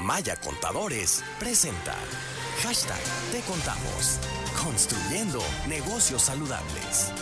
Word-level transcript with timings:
Maya 0.00 0.36
Contadores 0.36 1.24
presenta 1.40 1.96
Hashtag 2.62 3.00
Te 3.32 3.40
Contamos. 3.40 4.20
Construyendo 4.62 5.42
negocios 5.66 6.22
saludables. 6.22 7.12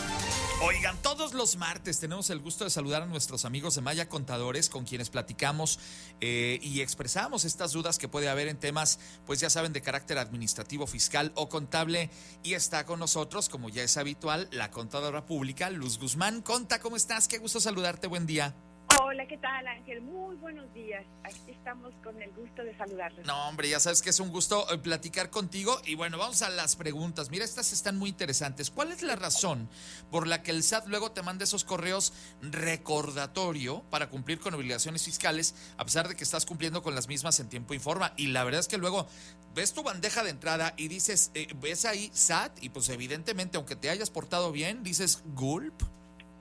Oigan, 0.61 0.95
todos 1.01 1.33
los 1.33 1.57
martes 1.57 1.99
tenemos 1.99 2.29
el 2.29 2.39
gusto 2.39 2.65
de 2.65 2.69
saludar 2.69 3.01
a 3.01 3.05
nuestros 3.07 3.45
amigos 3.45 3.73
de 3.73 3.81
Maya 3.81 4.07
Contadores 4.09 4.69
con 4.69 4.85
quienes 4.85 5.09
platicamos 5.09 5.79
eh, 6.21 6.59
y 6.61 6.81
expresamos 6.81 7.45
estas 7.45 7.71
dudas 7.71 7.97
que 7.97 8.07
puede 8.07 8.29
haber 8.29 8.47
en 8.47 8.59
temas, 8.59 8.99
pues 9.25 9.39
ya 9.39 9.49
saben, 9.49 9.73
de 9.73 9.81
carácter 9.81 10.19
administrativo, 10.19 10.85
fiscal 10.85 11.31
o 11.33 11.49
contable. 11.49 12.11
Y 12.43 12.53
está 12.53 12.85
con 12.85 12.99
nosotros, 12.99 13.49
como 13.49 13.69
ya 13.69 13.81
es 13.81 13.97
habitual, 13.97 14.49
la 14.51 14.69
contadora 14.69 15.25
pública, 15.25 15.71
Luz 15.71 15.97
Guzmán. 15.97 16.43
Conta, 16.43 16.79
¿cómo 16.79 16.95
estás? 16.95 17.27
Qué 17.27 17.39
gusto 17.39 17.59
saludarte, 17.59 18.05
buen 18.05 18.27
día. 18.27 18.55
Hola, 18.99 19.27
¿qué 19.27 19.37
tal 19.37 19.67
Ángel? 19.67 20.01
Muy 20.01 20.35
buenos 20.37 20.73
días. 20.73 21.05
Aquí 21.23 21.51
estamos 21.51 21.93
con 22.03 22.19
el 22.19 22.31
gusto 22.31 22.63
de 22.63 22.75
saludarlos. 22.77 23.27
No, 23.27 23.47
hombre, 23.47 23.69
ya 23.69 23.79
sabes 23.79 24.01
que 24.01 24.09
es 24.09 24.19
un 24.19 24.29
gusto 24.29 24.65
eh, 24.73 24.77
platicar 24.79 25.29
contigo. 25.29 25.79
Y 25.85 25.93
bueno, 25.93 26.17
vamos 26.17 26.41
a 26.41 26.49
las 26.49 26.75
preguntas. 26.75 27.29
Mira, 27.29 27.45
estas 27.45 27.73
están 27.73 27.97
muy 27.97 28.09
interesantes. 28.09 28.71
¿Cuál 28.71 28.91
es 28.91 29.03
la 29.03 29.15
razón 29.15 29.69
por 30.09 30.25
la 30.25 30.41
que 30.41 30.51
el 30.51 30.63
SAT 30.63 30.87
luego 30.87 31.11
te 31.11 31.21
manda 31.21 31.43
esos 31.43 31.63
correos 31.63 32.11
recordatorio 32.41 33.83
para 33.91 34.09
cumplir 34.09 34.39
con 34.39 34.55
obligaciones 34.55 35.03
fiscales, 35.03 35.53
a 35.77 35.85
pesar 35.85 36.07
de 36.07 36.15
que 36.15 36.23
estás 36.23 36.45
cumpliendo 36.45 36.81
con 36.81 36.95
las 36.95 37.07
mismas 37.07 37.39
en 37.39 37.49
tiempo 37.49 37.75
y 37.75 37.79
forma? 37.79 38.13
Y 38.17 38.27
la 38.27 38.43
verdad 38.43 38.61
es 38.61 38.67
que 38.67 38.79
luego 38.79 39.07
ves 39.53 39.73
tu 39.73 39.83
bandeja 39.83 40.23
de 40.23 40.31
entrada 40.31 40.73
y 40.75 40.87
dices, 40.87 41.31
eh, 41.35 41.47
ves 41.57 41.85
ahí 41.85 42.09
SAT, 42.13 42.63
y 42.63 42.69
pues 42.69 42.89
evidentemente, 42.89 43.57
aunque 43.57 43.75
te 43.75 43.91
hayas 43.91 44.09
portado 44.09 44.51
bien, 44.51 44.81
dices 44.81 45.23
gulp. 45.35 45.83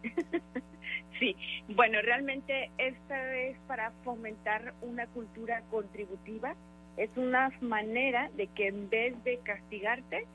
Sí, 1.18 1.34
bueno, 1.68 2.00
realmente 2.02 2.70
esta 2.78 3.36
es 3.36 3.56
para 3.66 3.90
fomentar 4.04 4.74
una 4.82 5.06
cultura 5.06 5.62
contributiva. 5.70 6.54
Es 6.96 7.10
una 7.16 7.50
manera 7.60 8.30
de 8.36 8.48
que 8.48 8.68
en 8.68 8.88
vez 8.90 9.22
de 9.24 9.38
castigarte, 9.38 10.26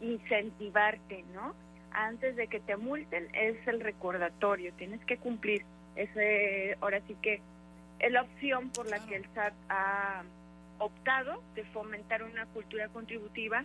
incentivarte, 0.00 1.24
¿no? 1.34 1.54
Antes 1.92 2.36
de 2.36 2.46
que 2.46 2.60
te 2.60 2.76
multen 2.76 3.28
es 3.34 3.56
el 3.66 3.80
recordatorio, 3.80 4.72
tienes 4.74 5.04
que 5.04 5.16
cumplir. 5.16 5.62
Ese, 5.96 6.76
ahora 6.80 7.00
sí 7.06 7.16
que 7.20 7.40
es 7.98 8.12
la 8.12 8.22
opción 8.22 8.70
por 8.70 8.88
la 8.88 9.04
que 9.06 9.16
el 9.16 9.26
SAT 9.34 9.52
ha 9.68 10.22
optado 10.78 11.42
de 11.54 11.64
fomentar 11.64 12.22
una 12.22 12.46
cultura 12.46 12.88
contributiva 12.88 13.64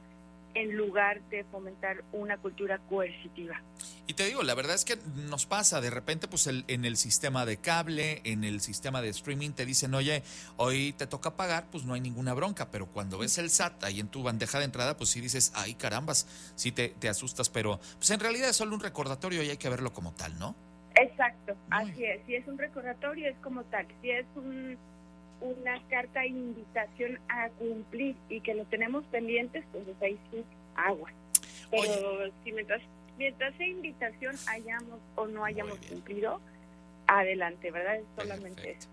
en 0.55 0.75
lugar 0.75 1.21
de 1.29 1.43
fomentar 1.45 2.03
una 2.13 2.37
cultura 2.37 2.79
coercitiva. 2.89 3.61
Y 4.07 4.13
te 4.13 4.25
digo, 4.25 4.41
la 4.41 4.55
verdad 4.55 4.73
es 4.73 4.85
que 4.85 4.97
nos 5.29 5.45
pasa, 5.45 5.81
de 5.81 5.89
repente, 5.89 6.27
pues 6.27 6.47
el, 6.47 6.63
en 6.67 6.85
el 6.85 6.95
sistema 6.95 7.45
de 7.45 7.57
cable, 7.57 8.21
en 8.23 8.43
el 8.43 8.61
sistema 8.61 9.01
de 9.01 9.09
streaming, 9.09 9.51
te 9.51 9.65
dicen, 9.65 9.93
oye, 9.93 10.23
hoy 10.55 10.93
te 10.93 11.07
toca 11.07 11.35
pagar, 11.35 11.67
pues 11.69 11.83
no 11.83 11.93
hay 11.93 12.01
ninguna 12.01 12.33
bronca, 12.33 12.71
pero 12.71 12.87
cuando 12.87 13.17
ves 13.17 13.37
el 13.37 13.49
SAT 13.49 13.83
ahí 13.83 13.99
en 13.99 14.07
tu 14.07 14.23
bandeja 14.23 14.59
de 14.59 14.65
entrada, 14.65 14.95
pues 14.95 15.09
sí 15.09 15.21
dices, 15.21 15.51
ay 15.55 15.75
carambas, 15.75 16.25
sí 16.55 16.71
te, 16.71 16.89
te 16.89 17.09
asustas, 17.09 17.49
pero 17.49 17.79
pues 17.97 18.09
en 18.11 18.19
realidad 18.21 18.49
es 18.49 18.55
solo 18.55 18.75
un 18.75 18.81
recordatorio 18.81 19.43
y 19.43 19.49
hay 19.49 19.57
que 19.57 19.69
verlo 19.69 19.91
como 19.91 20.13
tal, 20.13 20.39
¿no? 20.39 20.55
Exacto, 20.95 21.57
así 21.71 22.05
es, 22.05 22.25
si 22.25 22.35
es 22.35 22.47
un 22.47 22.57
recordatorio 22.57 23.29
es 23.29 23.35
como 23.39 23.65
tal, 23.65 23.85
si 24.01 24.11
es 24.11 24.25
un 24.35 24.77
una 25.41 25.81
carta 25.87 26.21
de 26.21 26.27
invitación 26.27 27.19
a 27.29 27.49
cumplir 27.49 28.15
y 28.29 28.41
que 28.41 28.53
lo 28.53 28.65
tenemos 28.65 29.03
pendientes, 29.05 29.63
pues 29.71 29.83
ahí 30.01 30.19
sí, 30.31 30.43
agua. 30.75 31.11
Pero 31.71 32.31
si 32.43 32.51
mientras, 32.51 32.81
mientras 33.17 33.53
esa 33.53 33.65
invitación 33.65 34.35
hayamos 34.47 34.99
o 35.15 35.27
no 35.27 35.43
hayamos 35.43 35.77
cumplido, 35.79 36.39
adelante, 37.07 37.71
¿verdad? 37.71 37.97
Es 37.97 38.05
solamente 38.15 38.71
eso. 38.71 38.89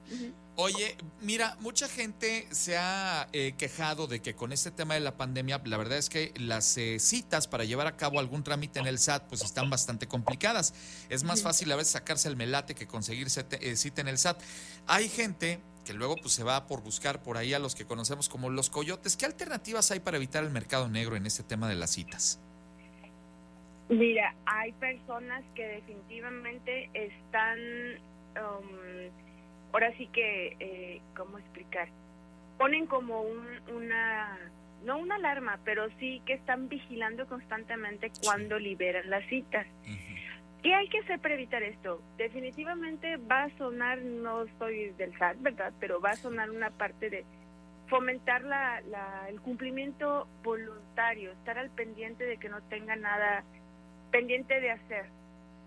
Oye, 0.56 0.96
mira, 1.22 1.56
mucha 1.60 1.88
gente 1.88 2.46
se 2.50 2.76
ha 2.76 3.26
eh, 3.32 3.54
quejado 3.56 4.06
de 4.06 4.20
que 4.20 4.34
con 4.34 4.52
este 4.52 4.70
tema 4.70 4.94
de 4.94 5.00
la 5.00 5.16
pandemia, 5.16 5.62
la 5.64 5.78
verdad 5.78 5.96
es 5.96 6.10
que 6.10 6.32
las 6.36 6.76
eh, 6.76 6.98
citas 6.98 7.48
para 7.48 7.64
llevar 7.64 7.86
a 7.86 7.96
cabo 7.96 8.18
algún 8.18 8.44
trámite 8.44 8.78
en 8.78 8.86
el 8.86 8.98
SAT, 8.98 9.28
pues 9.28 9.42
están 9.42 9.70
bastante 9.70 10.08
complicadas. 10.08 10.74
Es 11.08 11.24
más 11.24 11.42
fácil 11.42 11.72
a 11.72 11.76
veces 11.76 11.92
sacarse 11.92 12.28
el 12.28 12.36
melate 12.36 12.74
que 12.74 12.86
conseguir 12.86 13.28
eh, 13.28 13.76
cita 13.76 14.02
en 14.02 14.08
el 14.08 14.18
SAT. 14.18 14.42
Hay 14.86 15.08
gente 15.08 15.60
que 15.84 15.94
luego 15.94 16.16
pues 16.16 16.32
se 16.32 16.44
va 16.44 16.66
por 16.66 16.82
buscar 16.82 17.22
por 17.22 17.36
ahí 17.36 17.54
a 17.54 17.58
los 17.58 17.74
que 17.74 17.84
conocemos 17.84 18.28
como 18.28 18.50
los 18.50 18.70
coyotes. 18.70 19.16
¿Qué 19.16 19.26
alternativas 19.26 19.90
hay 19.90 20.00
para 20.00 20.16
evitar 20.16 20.44
el 20.44 20.50
mercado 20.50 20.88
negro 20.88 21.16
en 21.16 21.26
este 21.26 21.42
tema 21.42 21.68
de 21.68 21.74
las 21.74 21.90
citas? 21.90 22.40
Mira, 23.88 24.34
hay 24.46 24.72
personas 24.72 25.44
que 25.54 25.66
definitivamente 25.66 26.88
están, 26.94 27.58
um, 28.36 29.10
ahora 29.72 29.94
sí 29.98 30.06
que, 30.06 30.56
eh, 30.60 31.00
¿cómo 31.16 31.38
explicar? 31.38 31.88
Ponen 32.56 32.86
como 32.86 33.22
una, 33.74 34.38
no 34.84 34.98
una 34.98 35.16
alarma, 35.16 35.58
pero 35.64 35.88
sí 35.98 36.22
que 36.24 36.34
están 36.34 36.68
vigilando 36.68 37.26
constantemente 37.26 38.10
cuando 38.22 38.58
liberan 38.58 39.10
las 39.10 39.26
citas. 39.28 39.66
¿Qué 40.62 40.72
hay 40.74 40.88
que 40.88 41.00
hacer 41.00 41.18
para 41.18 41.34
evitar 41.34 41.62
esto? 41.64 42.00
Definitivamente 42.16 43.16
va 43.16 43.44
a 43.44 43.58
sonar, 43.58 43.98
no 43.98 44.44
soy 44.58 44.90
del 44.90 45.16
SAT, 45.18 45.38
¿verdad? 45.40 45.72
Pero 45.80 46.00
va 46.00 46.10
a 46.10 46.16
sonar 46.16 46.50
una 46.50 46.70
parte 46.70 47.10
de 47.10 47.24
fomentar 47.88 48.42
la, 48.42 48.80
el 49.28 49.40
cumplimiento 49.40 50.28
voluntario, 50.44 51.32
estar 51.32 51.58
al 51.58 51.70
pendiente 51.70 52.24
de 52.24 52.36
que 52.36 52.48
no 52.48 52.62
tenga 52.62 52.94
nada 52.94 53.42
pendiente 54.12 54.60
de 54.60 54.70
hacer. 54.70 55.06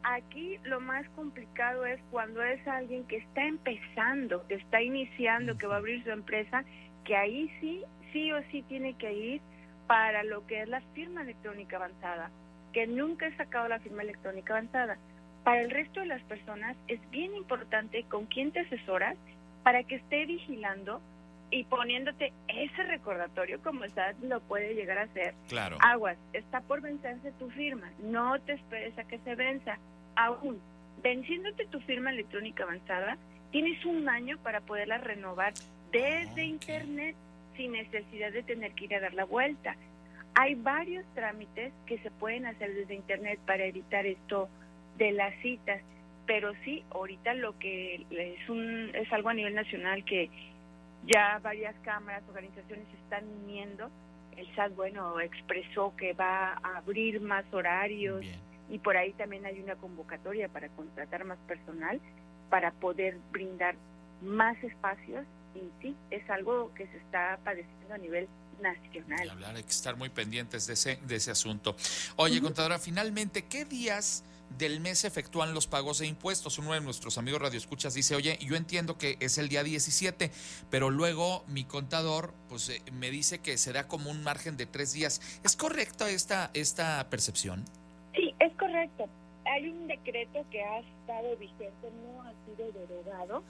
Aquí 0.04 0.60
lo 0.64 0.80
más 0.80 1.06
complicado 1.10 1.86
es 1.86 2.00
cuando 2.10 2.42
es 2.42 2.66
alguien 2.66 3.06
que 3.06 3.18
está 3.18 3.46
empezando, 3.46 4.48
que 4.48 4.56
está 4.56 4.82
iniciando, 4.82 5.58
que 5.58 5.68
va 5.68 5.76
a 5.76 5.80
abrir 5.80 6.06
su 6.06 6.12
empresa, 6.12 6.64
que 7.04 7.18
ahí 7.18 7.52
sí, 7.60 7.84
sí 8.14 8.32
o 8.32 8.42
sí 8.50 8.64
tiene 8.64 8.94
que 8.94 9.12
ir 9.12 9.42
para 9.88 10.24
lo 10.24 10.48
que 10.48 10.62
es 10.62 10.70
la 10.70 10.82
firma 10.94 11.22
electrónica 11.22 11.76
avanzada 11.76 12.32
que 12.76 12.88
nunca 12.88 13.26
he 13.26 13.38
sacado 13.38 13.70
la 13.70 13.80
firma 13.80 14.04
electrónica 14.04 14.52
avanzada. 14.52 14.98
Para 15.46 15.62
el 15.62 15.72
resto 15.72 16.02
de 16.02 16.08
las 16.08 16.22
personas 16.24 16.76
es 16.90 17.00
bien 17.10 17.34
importante 17.34 18.04
con 18.04 18.26
quién 18.26 18.52
te 18.52 18.60
asesoras 18.60 19.16
para 19.64 19.84
que 19.84 19.96
esté 19.96 20.26
vigilando 20.26 21.00
y 21.52 21.64
poniéndote 21.64 22.34
ese 22.50 22.84
recordatorio 22.84 23.62
como 23.64 23.88
SAT 23.88 24.18
lo 24.24 24.42
puede 24.42 24.76
llegar 24.76 24.98
a 24.98 25.04
hacer. 25.04 25.36
Claro. 25.48 25.78
Aguas, 25.80 26.18
está 26.34 26.60
por 26.60 26.82
vencerse 26.82 27.32
tu 27.40 27.50
firma, 27.52 27.90
no 28.00 28.42
te 28.42 28.52
esperes 28.52 28.98
a 29.00 29.06
que 29.06 29.20
se 29.20 29.36
venza. 29.36 29.78
Aún, 30.18 30.60
venciéndote 31.02 31.68
tu 31.68 31.80
firma 31.80 32.10
electrónica 32.10 32.64
avanzada, 32.64 33.18
tienes 33.52 33.86
un 33.86 34.10
año 34.10 34.38
para 34.40 34.60
poderla 34.60 34.98
renovar 34.98 35.54
desde 35.94 36.44
internet 36.44 37.16
sin 37.56 37.72
necesidad 37.72 38.34
de 38.34 38.44
tener 38.44 38.74
que 38.74 38.84
ir 38.84 38.96
a 38.96 39.00
dar 39.00 39.14
la 39.14 39.24
vuelta. 39.24 39.78
Hay 40.36 40.56
varios 40.56 41.06
trámites 41.14 41.72
que 41.86 41.98
se 42.00 42.12
pueden 42.12 42.46
hacer 42.46 42.74
desde 42.74 42.94
Internet 42.94 43.40
para 43.46 43.66
evitar 43.66 44.06
esto 44.06 44.50
de 44.98 45.12
las 45.14 45.34
citas, 45.42 45.82
pero 46.26 46.54
sí, 46.66 46.84
ahorita 46.92 47.34
lo 47.36 47.58
que 47.58 48.06
es, 48.10 48.50
un, 48.50 48.92
es 48.94 49.12
algo 49.14 49.30
a 49.30 49.34
nivel 49.34 49.56
nacional 49.56 50.04
que 50.04 50.30
ya 51.08 51.40
varias 51.42 51.76
cámaras, 51.84 52.22
organizaciones 52.28 52.86
están 53.04 53.24
uniendo. 53.44 53.90
El 54.36 54.54
SAT, 54.56 54.76
bueno, 54.76 55.22
expresó 55.22 55.96
que 55.96 56.12
va 56.12 56.54
a 56.62 56.78
abrir 56.78 57.22
más 57.22 57.46
horarios 57.54 58.26
y 58.70 58.80
por 58.80 58.98
ahí 58.98 59.14
también 59.14 59.46
hay 59.46 59.62
una 59.62 59.76
convocatoria 59.76 60.50
para 60.50 60.68
contratar 60.70 61.24
más 61.24 61.38
personal 61.48 62.02
para 62.50 62.72
poder 62.72 63.18
brindar 63.32 63.76
más 64.22 64.62
espacios 64.64 65.26
y 65.56 65.70
sí, 65.82 65.96
es 66.12 66.30
algo 66.30 66.74
que 66.74 66.88
se 66.88 66.98
está 66.98 67.40
padeciendo 67.44 67.94
a 67.94 67.98
nivel 67.98 68.28
nacional. 68.62 69.30
Hablar, 69.30 69.56
hay 69.56 69.64
que 69.64 69.70
estar 69.70 69.96
muy 69.96 70.10
pendientes 70.10 70.68
de 70.68 70.74
ese, 70.74 71.00
de 71.06 71.16
ese 71.16 71.32
asunto. 71.32 71.76
Oye, 72.16 72.42
contadora, 72.42 72.80
finalmente, 72.80 73.46
¿qué 73.46 73.66
días 73.66 74.24
del 74.58 74.80
mes 74.80 75.04
efectúan 75.04 75.54
los 75.54 75.68
pagos 75.68 76.00
de 76.00 76.08
impuestos? 76.08 76.58
Uno 76.58 76.74
de 76.74 76.82
nuestros 76.82 77.18
amigos 77.18 77.42
radioescuchas 77.42 77.94
dice, 77.94 78.16
oye, 78.16 78.38
yo 78.42 78.56
entiendo 78.56 78.98
que 78.98 79.18
es 79.20 79.38
el 79.38 79.50
día 79.50 79.64
17, 79.64 80.32
pero 80.70 80.90
luego 80.90 81.44
mi 81.48 81.64
contador 81.64 82.34
pues 82.50 82.70
eh, 82.70 82.82
me 82.94 83.10
dice 83.10 83.40
que 83.40 83.58
será 83.58 83.88
como 83.88 84.12
un 84.12 84.24
margen 84.24 84.58
de 84.58 84.66
tres 84.66 84.94
días. 84.94 85.22
¿Es 85.44 85.56
correcta 85.56 86.10
esta, 86.10 86.52
esta 86.54 87.08
percepción? 87.10 87.66
Sí, 88.14 88.34
es 88.40 88.54
correcto. 88.54 89.10
Hay 89.46 89.70
un 89.70 89.88
decreto 89.88 90.46
que 90.50 90.64
ha 90.64 90.80
estado 90.80 91.38
vigente, 91.38 91.92
no 92.04 92.24
ha 92.24 92.34
sido 92.46 92.72
derogado, 92.72 93.44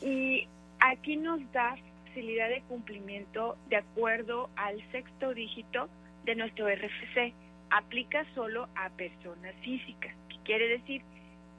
y 0.00 0.48
aquí 0.80 1.16
nos 1.16 1.40
da 1.52 1.76
facilidad 2.12 2.50
de 2.50 2.62
cumplimiento 2.62 3.56
de 3.68 3.76
acuerdo 3.76 4.50
al 4.56 4.82
sexto 4.92 5.32
dígito 5.32 5.88
de 6.24 6.34
nuestro 6.34 6.68
RFC. 6.68 7.32
Aplica 7.70 8.26
solo 8.34 8.68
a 8.74 8.90
personas 8.90 9.54
físicas. 9.62 10.14
¿Qué 10.28 10.36
quiere 10.44 10.68
decir? 10.68 11.02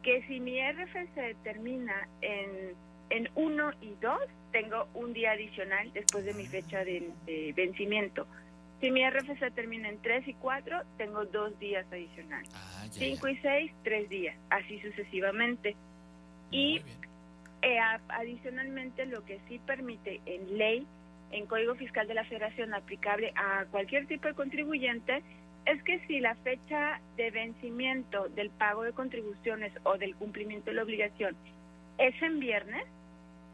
Que 0.03 0.21
si 0.27 0.39
mi 0.39 0.59
RFC 0.61 1.35
termina 1.43 2.07
en, 2.21 2.75
en 3.09 3.29
1 3.33 3.71
y 3.81 3.95
2, 3.99 4.19
tengo 4.51 4.87
un 4.93 5.13
día 5.13 5.31
adicional 5.31 5.91
después 5.93 6.23
de 6.23 6.33
mi 6.35 6.45
fecha 6.45 6.83
de, 6.83 7.11
vencimiento. 7.55 8.27
Si 8.79 8.91
mi 8.91 9.09
RFC 9.09 9.51
termina 9.55 9.89
en 9.89 9.99
3 10.01 10.27
y 10.27 10.33
4, 10.35 10.81
tengo 10.97 11.25
dos 11.25 11.57
días 11.57 11.85
adicionales. 11.91 12.49
5 12.91 13.25
ah, 13.25 13.31
y 13.31 13.37
6, 13.37 13.71
tres 13.83 14.09
días, 14.09 14.37
así 14.49 14.79
sucesivamente. 14.81 15.75
y 16.51 16.81
eh, 17.63 17.79
adicionalmente, 18.09 19.05
lo 19.05 19.23
que 19.23 19.39
sí 19.47 19.59
permite 19.65 20.21
en 20.25 20.57
ley 20.57 20.85
en 21.31 21.47
Código 21.47 21.75
Fiscal 21.75 22.07
de 22.07 22.13
la 22.13 22.25
Federación 22.25 22.73
aplicable 22.73 23.33
a 23.35 23.65
cualquier 23.71 24.05
tipo 24.05 24.27
de 24.27 24.35
contribuyente 24.35 25.23
es 25.65 25.81
que 25.83 25.99
si 26.07 26.19
la 26.19 26.35
fecha 26.35 26.99
de 27.15 27.31
vencimiento 27.31 28.27
del 28.29 28.49
pago 28.49 28.83
de 28.83 28.91
contribuciones 28.91 29.71
o 29.83 29.97
del 29.97 30.15
cumplimiento 30.15 30.69
de 30.69 30.75
la 30.75 30.83
obligación 30.83 31.35
es 31.97 32.21
en 32.21 32.39
viernes, 32.39 32.85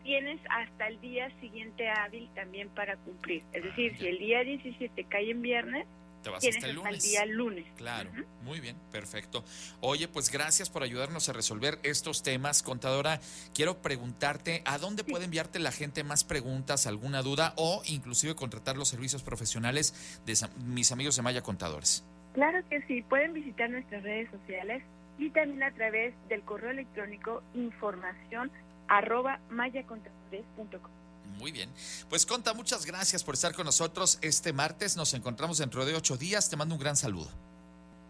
tienes 0.03 0.39
hasta 0.49 0.87
el 0.87 0.99
día 1.01 1.29
siguiente 1.39 1.87
hábil 1.87 2.29
también 2.33 2.69
para 2.69 2.97
cumplir. 2.97 3.43
Es 3.53 3.63
decir, 3.63 3.95
si 3.97 4.07
el 4.07 4.17
día 4.17 4.43
17 4.43 5.03
cae 5.03 5.31
en 5.31 5.41
viernes, 5.41 5.85
Te 6.23 6.29
vas 6.29 6.43
hasta 6.43 6.49
el 6.49 6.55
hasta 6.55 6.67
el 6.67 6.75
lunes. 6.75 7.03
día 7.03 7.25
lunes. 7.25 7.65
Claro, 7.77 8.11
muy 8.43 8.59
bien, 8.59 8.75
perfecto. 8.91 9.43
Oye, 9.81 10.07
pues 10.07 10.31
gracias 10.31 10.69
por 10.69 10.83
ayudarnos 10.83 11.29
a 11.29 11.33
resolver 11.33 11.79
estos 11.83 12.23
temas, 12.23 12.63
contadora. 12.63 13.19
Quiero 13.53 13.81
preguntarte, 13.81 14.61
¿a 14.65 14.77
dónde 14.77 15.03
puede 15.03 15.25
enviarte 15.25 15.59
la 15.59 15.71
gente 15.71 16.03
más 16.03 16.23
preguntas, 16.23 16.87
alguna 16.87 17.21
duda 17.21 17.53
o 17.55 17.81
inclusive 17.85 18.35
contratar 18.35 18.77
los 18.77 18.89
servicios 18.89 19.23
profesionales 19.23 20.19
de 20.25 20.37
mis 20.65 20.91
amigos 20.91 21.15
de 21.15 21.21
Maya 21.21 21.41
Contadores? 21.41 22.03
Claro 22.33 22.59
que 22.69 22.81
sí, 22.83 23.01
pueden 23.03 23.33
visitar 23.33 23.69
nuestras 23.69 24.03
redes 24.03 24.29
sociales 24.31 24.83
y 25.17 25.29
también 25.31 25.63
a 25.63 25.71
través 25.71 26.13
del 26.29 26.41
correo 26.41 26.71
electrónico 26.71 27.43
información 27.53 28.51
arroba 28.87 29.39
mayacontadores.com. 29.49 30.98
Muy 31.37 31.51
bien. 31.51 31.69
Pues 32.09 32.25
Conta, 32.25 32.53
muchas 32.53 32.85
gracias 32.85 33.23
por 33.23 33.35
estar 33.35 33.53
con 33.53 33.65
nosotros 33.65 34.19
este 34.21 34.53
martes. 34.53 34.97
Nos 34.97 35.13
encontramos 35.13 35.57
dentro 35.57 35.85
de 35.85 35.95
ocho 35.95 36.17
días. 36.17 36.49
Te 36.49 36.57
mando 36.57 36.75
un 36.75 36.81
gran 36.81 36.95
saludo. 36.95 37.29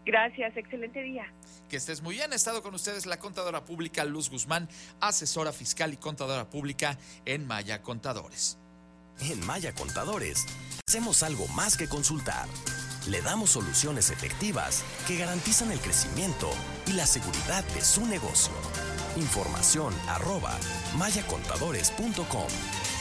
Gracias, 0.04 0.56
excelente 0.56 1.02
día. 1.02 1.32
Que 1.68 1.76
estés 1.76 2.02
muy 2.02 2.16
bien. 2.16 2.32
Ha 2.32 2.36
estado 2.36 2.62
con 2.62 2.74
ustedes 2.74 3.06
la 3.06 3.18
contadora 3.18 3.64
pública 3.64 4.04
Luz 4.04 4.30
Guzmán, 4.30 4.68
asesora 5.00 5.52
fiscal 5.52 5.92
y 5.92 5.96
contadora 5.96 6.48
pública 6.48 6.98
en 7.24 7.46
Maya 7.46 7.82
Contadores. 7.82 8.58
En 9.20 9.44
Maya 9.46 9.74
Contadores, 9.74 10.46
hacemos 10.88 11.22
algo 11.22 11.46
más 11.48 11.76
que 11.76 11.88
consultar. 11.88 12.48
Le 13.06 13.20
damos 13.20 13.50
soluciones 13.50 14.10
efectivas 14.10 14.82
que 15.06 15.16
garantizan 15.18 15.70
el 15.70 15.78
crecimiento 15.78 16.50
y 16.86 16.92
la 16.94 17.06
seguridad 17.06 17.64
de 17.74 17.82
su 17.82 18.06
negocio. 18.06 18.52
Información 19.16 19.94
arroba 20.08 20.58
mayacontadores.com. 20.96 22.48